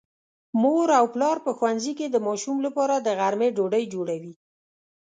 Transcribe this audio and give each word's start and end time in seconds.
مور 0.61 0.87
او 0.99 1.05
پلار 1.13 1.37
په 1.45 1.51
ښوونځي 1.57 1.93
کې 1.99 2.07
د 2.09 2.17
ماشوم 2.27 2.57
لپاره 2.65 2.95
د 2.99 3.07
غرمې 3.19 3.49
ډوډۍ 3.57 3.83
جوړوي. 3.93 4.33